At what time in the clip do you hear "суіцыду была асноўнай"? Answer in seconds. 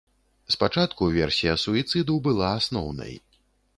1.65-3.13